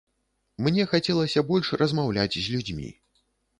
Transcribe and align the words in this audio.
Мне 0.67 0.85
хацелася 0.93 1.45
больш 1.51 1.71
размаўляць 1.83 2.39
з 2.41 2.45
людзьмі. 2.57 2.93